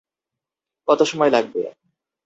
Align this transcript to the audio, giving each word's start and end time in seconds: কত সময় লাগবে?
কত 0.87 0.99
সময় 1.03 1.31
লাগবে? 1.31 1.61